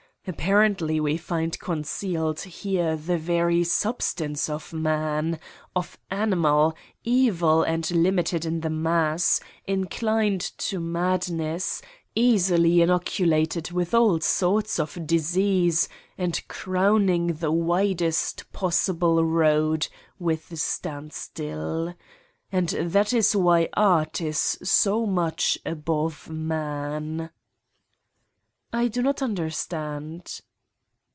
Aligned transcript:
Apparently 0.27 0.99
we 0.99 1.17
find 1.17 1.59
concealed 1.59 2.41
here 2.41 2.95
the 2.95 3.17
very 3.17 3.63
substance 3.63 4.49
of 4.51 4.71
man, 4.71 5.39
of 5.75 5.97
animal, 6.11 6.75
evil 7.03 7.63
and 7.63 7.89
limited 7.89 8.45
in 8.45 8.59
the 8.61 8.69
mass, 8.69 9.39
inclined 9.65 10.41
to 10.59 10.79
madness, 10.79 11.81
eas 12.15 12.51
ily 12.51 12.83
inoculated 12.83 13.71
with 13.71 13.95
all 13.95 14.19
sorts 14.19 14.77
of 14.79 15.07
disease 15.07 15.89
and 16.19 16.47
crown 16.47 17.09
ing 17.09 17.25
the 17.33 17.51
widest 17.51 18.43
possible 18.53 19.25
road 19.25 19.87
with 20.19 20.51
a 20.51 20.57
standstill. 20.57 21.95
And 22.51 22.69
that 22.69 23.11
is 23.11 23.35
why 23.35 23.69
Art 23.73 24.21
is 24.21 24.37
so 24.37 25.07
much 25.07 25.57
above 25.65 26.29
Man!' 26.29 27.31
J 28.71 28.77
"I 28.77 28.87
do 28.87 29.01
not 29.01 29.21
understand. 29.21 30.39